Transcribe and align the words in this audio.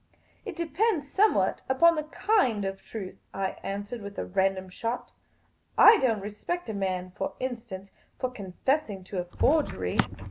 "It 0.47 0.55
depends 0.55 1.07
somewhat 1.07 1.61
upon 1.69 1.93
the 1.93 2.05
kind 2.05 2.65
of 2.65 2.81
truth," 2.81 3.19
I 3.35 3.57
an 3.61 3.83
swered, 3.83 4.01
with 4.01 4.17
a 4.17 4.25
random 4.25 4.67
shot." 4.67 5.11
I 5.93 5.99
don't 5.99 6.21
respect 6.21 6.69
a 6.69 6.73
man, 6.73 7.11
for 7.15 7.35
instance, 7.39 7.91
for 8.17 8.31
confessing 8.31 9.03
to 9.03 9.19
a 9.19 9.25
forgery." 9.25 9.97